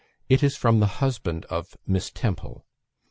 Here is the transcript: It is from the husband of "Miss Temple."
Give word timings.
It 0.29 0.41
is 0.41 0.57
from 0.57 0.79
the 0.79 0.87
husband 0.97 1.45
of 1.45 1.77
"Miss 1.85 2.09
Temple." 2.09 2.65